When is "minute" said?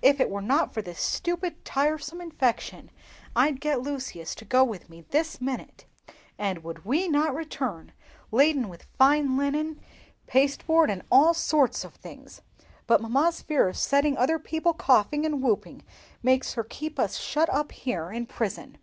5.38-5.84